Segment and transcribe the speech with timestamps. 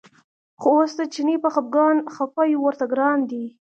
[0.61, 3.45] خو اوس د چیني په خپګان خپه یو ورته ګران دی.